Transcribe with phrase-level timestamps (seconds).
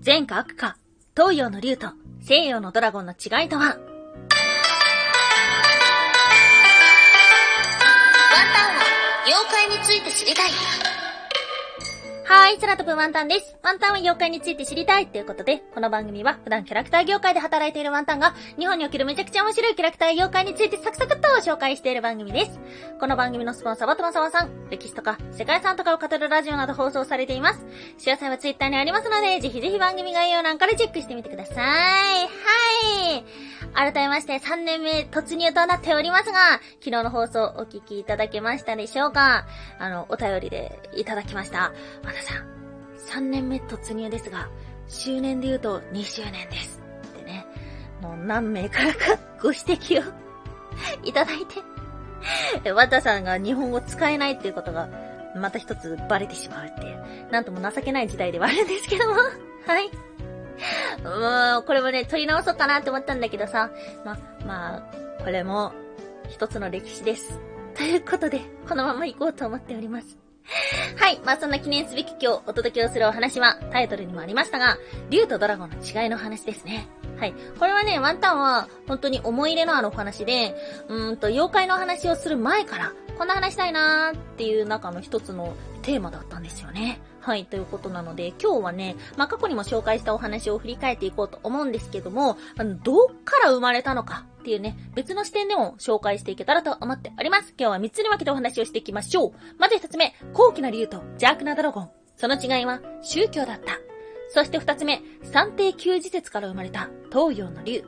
[0.00, 0.76] 善か悪か、
[1.16, 1.88] 東洋の竜と
[2.20, 3.62] 西洋のドラゴンの違いとは？
[3.62, 3.78] ワン
[8.54, 8.82] タンは
[9.26, 10.50] 妖怪について知りたい。
[12.28, 13.56] はい、空飛ぶワンタンです。
[13.62, 22.58] ワンタンは妖怪について知りたいということで、この番組は普段キャラクター業界で働いているワンタンが、日本におけるめちゃくちゃ面白いキャラクター妖怪についてサクサクっと紹介している番組です。
[22.98, 27.64] この番組のスポンサーはとまさまさん、歴史とか世界遺産とかを語るラジオなど放送されています。
[27.98, 31.56] 詳細はツイッターにありますので、ぜひぜひ番組概要欄からチェックしてみてください。
[31.56, 33.24] はい。
[33.72, 39.46] 改めまして3年目突入となっておりますが、昨日の放送お聞きいただけましたでしょうか？
[39.78, 41.72] あの、お便りでいただきました。
[42.16, 44.48] またさん、3年目突入ですが、
[44.88, 46.82] 周年で言うと2周年です。
[47.08, 47.46] ってね、
[48.00, 50.12] もう何名からかご指摘を
[51.04, 51.44] いただい
[52.62, 54.88] て、わたさんが日本語使えないっていうことが、
[55.36, 59.90] また一つバレてしまうっていう、なんとも情けない時代ではあるんですけども、はい。
[61.04, 63.70] もう、これもね、取り直そうかなって思ったんだけどさ、
[64.06, 64.82] ま、まあ、
[65.22, 65.72] これも、
[66.30, 67.38] 一つの歴史です。
[67.74, 70.25] ということで、このまま行こうと思っております。
[70.96, 71.20] はい。
[71.24, 74.78] まあ、そんな記念すべき今日お届けをするお話は、タイトルにもありましたが、
[75.10, 76.88] 竜とドラゴンの違いの話ですね。
[77.18, 77.34] はい。
[77.58, 80.54] これはね、ワンタンは、本当に思い入れのあるお話で、
[80.88, 87.00] うんと、妖怪の話をする前から、こんな話したいなーっていう中の一つのテーマだったんですよね。
[87.20, 97.54] はい、ということなので、今日はね、まあ、過去にも紹介したお話を振り返っていこうと思うんですけども、あの、どっから生まれたのかっていうね、別の視点でも紹介していけたらと思っております。
[97.58, 99.32] 今日は3つに分けてお話をしていきましょう。
[99.58, 101.90] まず1つ目、高貴な竜と邪悪なドラゴン。
[102.16, 103.78] その違いは宗教だった。
[104.28, 107.84] そして2つ目、三帝旧時節から生まれた東洋の竜。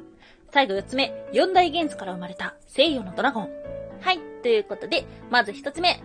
[0.50, 3.50] 最後4つ目、四大元素から生まれた西洋のドラゴン。
[4.00, 6.03] はい、ということで、まず1つ目、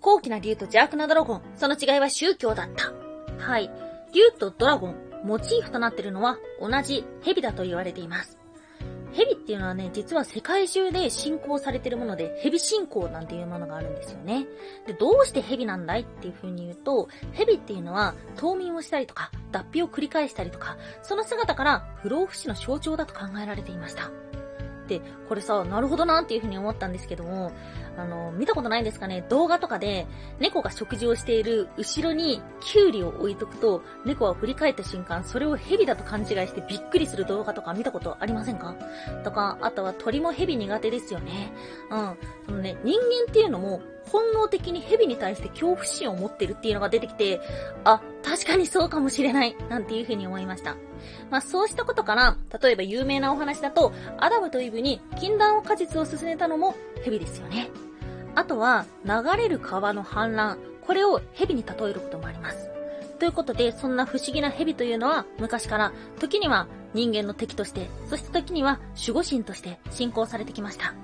[0.00, 2.92] 高貴な竜と邪悪なドラゴン、その違いは宗教だった。
[3.38, 3.70] はい。
[4.12, 8.40] 竜とドラゴン、モチーフとなっているのは同じ蛇だと言われています。
[9.12, 14.46] 蛇っていうのはね、実は世界中で信仰されてるもので、蛇信仰なんていうものがあるんですよね。
[14.86, 24.10] で、どうして蛇なんだいっていう風に言うと、蛇っていうのは冬眠をしたりとか、脱皮を繰り返したりとか、その姿から不老不死の象徴だと考えられていました。
[24.90, 27.52] で、これさ、なるほどなっていうふうに思ったんですけども、
[28.00, 29.24] あの、見たことないんですかね？
[29.28, 30.06] 動画とかで、
[30.38, 38.74] 猫が食事をしている後ろにキュウリを置いとくと、猫は振り返った瞬間、それを蛇だと勘違いしてびっくりする動画とか見たことありませんか？
[39.24, 41.52] とか、あとは鳥も蛇苦手ですよね。
[41.90, 42.16] うん。
[42.46, 43.80] そのね、人間っていうのも、
[44.10, 47.40] 本能的に蛇に対して恐怖心を持ってるっていうのが出てきて、
[47.84, 50.76] あ、確かにそうかもしれない、なんていう風に思いました。
[51.30, 56.74] まあそうしたことから、例えば有名なお話だと、アダムとイブに禁断を果実を進めたのも
[57.04, 57.68] 蛇ですよね。
[58.34, 60.58] あとは、流れる川の氾濫。
[60.86, 62.70] これを蛇に例えることもあります。
[63.18, 70.94] ということで、そんな不思議な蛇というのは、昔から、時には人間の敵として、そして時には守護神として信仰されてきました。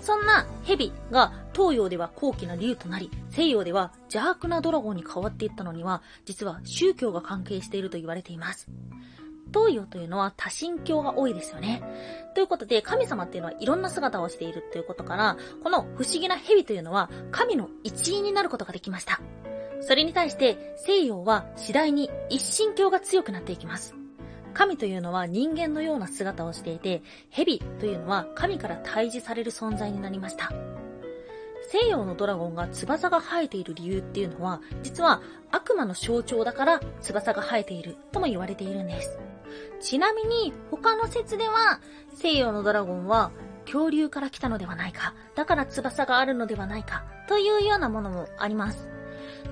[0.00, 8.68] そんな蛇が東洋では高貴な竜となり、西洋では邪悪なドラゴンに変わっていったのには、実は宗教が関係していると言われています。
[9.52, 11.82] 東洋というのは多神教が多いですよね。
[12.34, 19.20] ということで、神様っていうのはいろんな姿をしているということから、この不思議な蛇というのは神の一員になることができました。
[19.80, 23.94] それに対して西洋は次第に一神教が強くなっていきます。
[24.54, 30.50] 神というのは人間のような姿をしていて、蛇というのは神から退治される存在になりました。
[31.68, 35.20] 西洋のドラゴンが翼が生えている理由っていうのは、実は
[35.50, 39.18] 悪魔の象徴だから翼が生えているとも言われているんです。
[39.80, 41.80] ちなみに、他の説では、
[42.14, 43.30] 西洋のドラゴンは
[43.66, 48.88] 恐竜から来たのではないか、だから翼があるのではないか、というようなものもあります。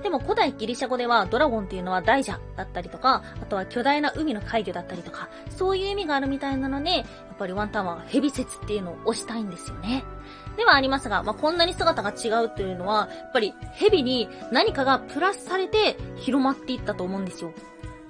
[0.01, 7.05] でも古代ギリシャ語ではドラゴンっていうのは大蛇だったりとか、あとは巨大な海の怪魚だったりとか、そういう意味があるみたいなので、やっ
[7.37, 10.03] ぱりワンタンはヘビ説っていうのを推したいんですよね。
[10.57, 17.51] ではありますが、まあ、こんなに姿が違うというのは、やっぱりヘビに何かがプラスされて広まっていったと思うんですよ。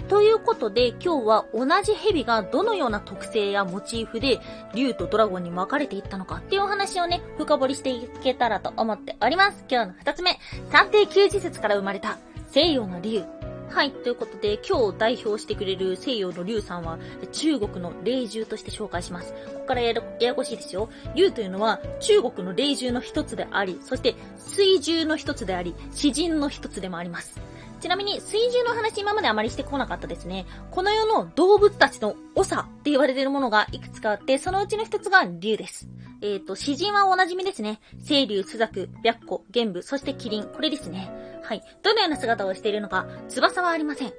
[0.08, 4.40] ということで今日は同じ蛇がどのような特性やモチーフで
[4.76, 9.66] 竜とドラゴンに分かれていったのかっていうお話をね、深掘りしていけたらと思っております。
[9.70, 10.38] 今日の二つ目、
[10.70, 12.20] 三帝旧時説から生まれた
[12.52, 13.24] 西洋の竜。
[13.72, 13.92] はい。
[13.92, 16.98] ということで、今日代表してくれる西洋の竜さんは、
[17.32, 19.34] 中国の霊獣として紹介します。
[19.34, 20.88] ここからややこしいですよ。
[21.16, 27.45] 竜というのは、中国の霊獣の一つであり、そして水獣の一つであり、詩人の一つでもあります。
[27.86, 30.48] ちなみに、水獣の話今まであまりしてこなかったですね。
[30.72, 35.88] この世の動物たちの長って言われているものがいくつかあって、そのうちの一つが竜です。
[36.24, 37.80] えっ、ー、と、詩人はおなじみですね。
[38.08, 40.46] 清流、朱雀、白虎、玄武、そして麒麟。
[40.46, 41.12] これですね。
[41.44, 41.62] はい。
[41.84, 44.14] どのような姿をしているのか、翼はありません。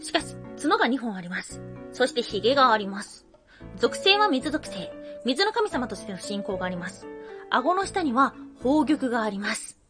[0.00, 1.60] しかし、角が2本あります。
[1.90, 3.26] そして髭があります。
[3.78, 4.92] 属性は水属性。
[5.24, 7.08] 水の神様としての信仰があります。
[7.50, 9.80] 顎の下には宝玉があります。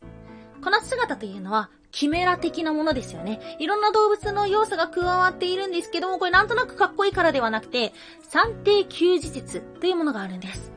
[0.65, 3.57] この姿というのは、キメラ的なものですよね。
[3.59, 7.93] いろんな動物の要素が加わっているんですけども、これなんとなくかっこいいからではなくて、
[8.23, 10.73] 三定九字節というものがあるんです。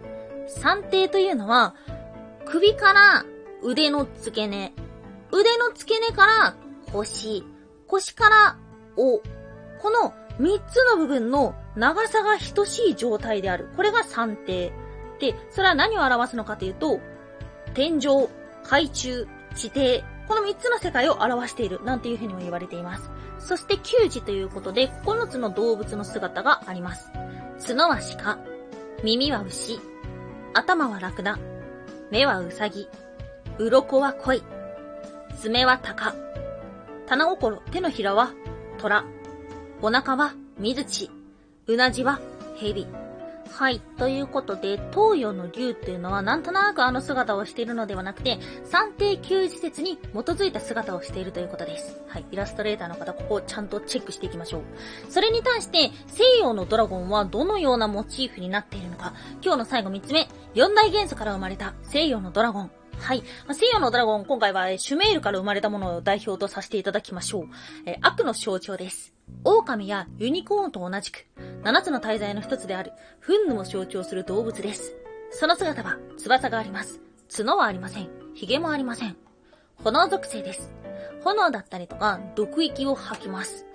[0.47, 1.73] 三定というのは、
[2.45, 3.25] 首から
[3.63, 4.73] 腕の付け根、
[5.31, 6.56] 腕の付け根から
[6.91, 7.44] 腰、
[7.88, 8.57] 腰から
[8.97, 9.21] 尾、
[9.81, 13.69] この三つの部分の長さが等しい状態である。
[13.75, 14.73] これが三定。
[15.19, 17.00] で、それは何を表すのかというと、
[17.73, 18.27] 天井、
[18.63, 23.10] 海中、地底、この三つの世界を表している、なんていうふうにも言われています。
[23.39, 27.12] そして九字ということで、9つの動物の姿があります。
[27.66, 28.39] 角は鹿、
[29.04, 29.80] 耳は牛、
[30.54, 31.38] 頭はラクダ、
[32.12, 32.88] 目はウサギ、
[33.60, 34.44] 鱗は鯉、
[35.39, 36.16] 爪は鷹、
[37.07, 38.31] 棚心、手のひらは
[38.77, 39.06] 虎、
[39.81, 41.12] お腹は水地、
[41.68, 42.19] うなじは
[42.56, 42.88] 蛇。
[43.51, 43.80] はい。
[43.97, 52.01] ということで、東洋の竜っていうのはなんとなくあの姿をしているのではなくて、三定九時節に基づいた姿をしているということです。
[52.07, 52.25] はい。
[52.31, 54.62] イラストレーターの方、ここをちゃんとチェックしていきましょう。
[55.09, 59.13] それに対して、西洋のドラゴンはどのようなモチーフになっているのか。
[59.42, 62.71] 今日の最後三つ目、四大元素から生まれた西洋のドラゴン。
[62.98, 63.24] はい。
[63.53, 67.48] 西洋のドラゴン、今回はシュメールから生まれたものを代表とさせていただきましょう。
[67.86, 69.13] え悪の象徴です。
[69.44, 71.25] 狼やユニコーンと同じく、
[71.65, 74.95] 七つの大罪の一つである、フンヌを象徴する動物です。
[75.31, 77.01] その姿は、翼があります。
[77.35, 78.09] 角はありません。
[78.35, 79.17] 髭もありません。
[79.83, 80.71] 炎属性です。
[81.23, 83.65] 炎だったりとか、毒液を吐きます。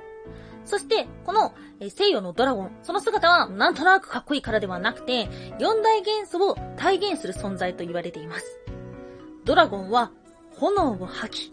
[0.64, 5.28] そして、この、西洋のドラゴン、その姿はなんとなくかっこいいからではなくて、
[5.58, 8.60] 四大元素を体現する存在と言われています。
[9.44, 10.12] ドラゴンは
[10.60, 11.52] 炎を吐き、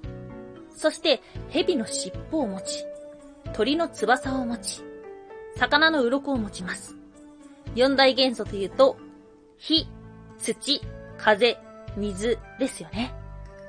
[0.76, 1.20] そして
[1.50, 2.86] 蛇の尻尾を持ち、
[3.54, 4.87] 鳥の翼を持ち、
[5.58, 6.96] 魚の鱗を持ちます。
[7.76, 8.98] 四大元素というと、
[9.58, 9.88] 火、
[10.38, 10.82] 土、
[11.18, 11.58] 風、
[11.96, 13.14] 水ですよね。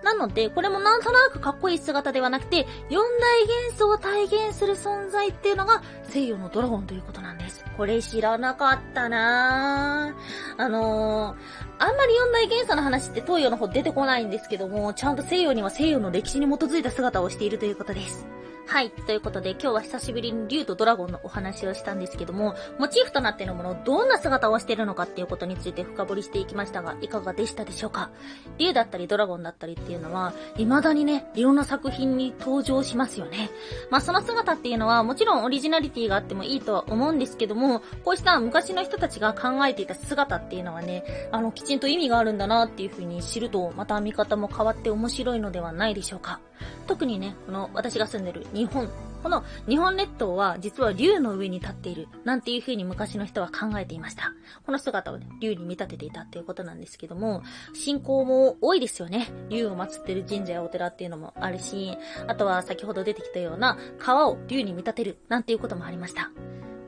[0.02, 7.64] なので、これもなんとなくかっこいい姿ではなくて、四大元素を体現する存在っていうのが西洋のドラゴンということなんです。
[7.76, 10.62] これ知らなかったなぁ。
[10.62, 18.26] あのー、あんまり四大元素の話って東洋の方出てこないんですけども、ちゃんと西洋には西洋の歴史に基づいた姿をしているということです。
[18.70, 18.90] はい。
[18.90, 28.10] ということで、今日は久しぶりに竜とドラゴンのお話をしたんですけども、モチーフとなっているもの、どんな姿をしているのかっていうことについて深掘りしていきましたが、いかがでしたでしょうか？
[28.58, 33.48] 竜だったりドラゴンだったりっていうのは、未だにね、いろんな作品に登場しますよね。
[33.90, 46.40] まあ、その姿っていうのは、もちろんオリジナリティがあってもいいとは思うんですけども、こうした昔の人たちが考えていた姿っていうのはね、あの、きちんと意味があるんだなっていう風に知ると、また見方も変わって面白いのではないでしょうか。
[46.86, 48.88] 特にね、この私が住んでる日本、
[49.22, 54.32] この日本列島は実は竜の上に立っている、なんていう風に昔の人は考えていました。
[54.64, 57.42] この姿をね、竜に見立てていたっていうことなんですけども、
[57.74, 59.28] 信仰も多いですよね。
[59.48, 61.96] 竜を祀ってる神社やお寺っていうのもあるし、
[62.26, 66.30] あとは先ほど出てきたような川を竜に見立てる、なんていうこともありました。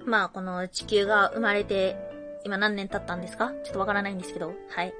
[0.07, 1.97] まあ、この地球が生まれて、
[2.45, 3.53] 今何年経ったんですか？
[3.65, 4.95] ちょっとわからないんですけど、はい。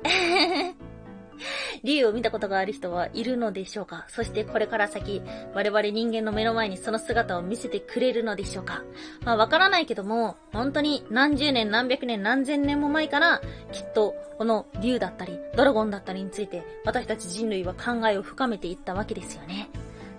[1.85, 4.05] 竜を見たことがある人はいるのでしょうか？
[4.09, 5.23] そしてこれから先、
[5.55, 8.83] 我々人間の目の前にその姿を見せてくれるのでしょうか？
[9.25, 13.41] まあわからないけども、本当に何十年何百年何千年も前から、
[13.73, 19.69] きっとこの竜だったり、ドラゴンだったりについて、私たち人類は考えを深めていったわけですよね。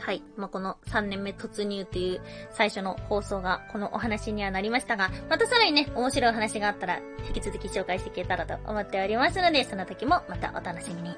[0.01, 0.24] はい。
[0.36, 11.10] まあ、この3年目突入という最初の放送がこのお話にはなりましたが、またさらにね、面白いお話があったら引き続き紹介していけたらと思っておりますので、その時もまたお楽しみに。
[11.10, 11.17] ワン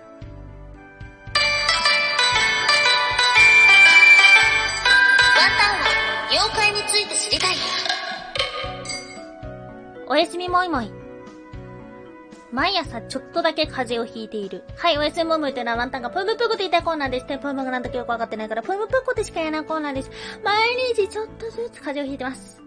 [5.60, 5.88] タンは
[6.30, 7.56] 妖怪について知りたい。
[10.10, 11.03] おやすみもいもい。
[12.54, 14.64] 毎朝ちょっとだけ風邪をひいている。
[14.78, 17.26] はい、おやすみもいもいというのはワンタンがぷむぷくと言いたいコーナーです。
[17.26, 20.12] でぷむがなんだかよくわかってないから、ぷむぷくでしか言えないコーナーです。
[20.44, 20.56] 毎
[20.96, 22.62] 日ちょっとずつ風邪をひいてます。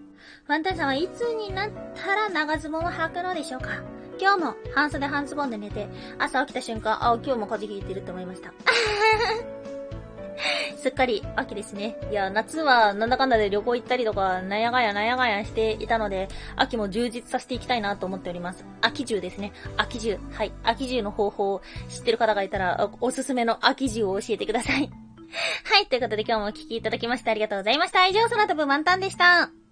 [0.48, 3.80] ワンタンさんはいつになったら長ズボンを履くのでしょうか？
[4.18, 5.86] 今日も半袖半ズボンで寝て、
[6.18, 8.52] 朝起きた瞬間、あ、今日も風邪ひいてると思いました。
[10.76, 11.96] すっかり秋ですね。
[12.10, 18.64] いや、夏はなんだかんだで旅行行ったりとか、なんやがやなんやがやしていたので、秋も充実させていきたいなと思っております。
[18.80, 19.52] 秋中ですね。
[19.76, 20.18] 秋中。
[20.32, 20.52] はい。
[20.62, 24.90] 秋中の方法を知ってる方がいたら、おすすめの秋中を教えてください。
[25.64, 25.86] はい。
[25.86, 28.06] ということで今日もお聴きいただきましてありがとうございました。
[28.06, 29.65] 以上、空飛ぶ満タンでした。